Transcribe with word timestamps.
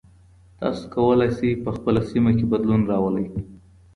تاسو 0.59 0.83
کولای 0.95 1.29
سئ 1.37 1.49
په 1.63 1.71
خپله 1.77 2.01
سیمه 2.09 2.31
کې 2.37 2.45
بدلون 2.51 2.81
راولئ. 2.91 3.27